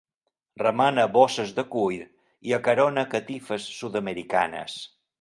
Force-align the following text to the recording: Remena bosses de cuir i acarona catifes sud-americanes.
Remena 0.61 1.03
bosses 1.17 1.51
de 1.59 1.67
cuir 1.77 2.01
i 2.53 2.57
acarona 2.59 3.07
catifes 3.15 3.71
sud-americanes. 3.79 4.85